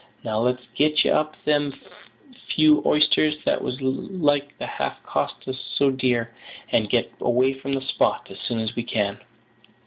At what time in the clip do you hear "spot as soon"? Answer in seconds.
7.85-8.57